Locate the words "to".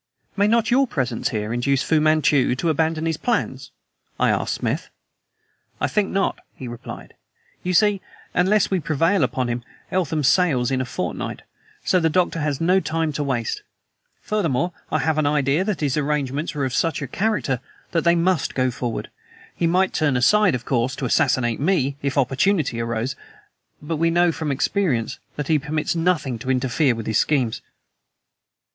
2.55-2.69, 13.13-13.23, 20.95-21.05, 26.39-26.49